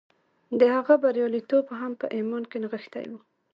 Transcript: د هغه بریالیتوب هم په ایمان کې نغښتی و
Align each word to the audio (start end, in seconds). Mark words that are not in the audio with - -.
د 0.59 0.61
هغه 0.75 0.93
بریالیتوب 1.03 1.65
هم 1.79 1.91
په 2.01 2.05
ایمان 2.15 2.43
کې 2.51 2.57
نغښتی 2.63 3.05
و 3.09 3.13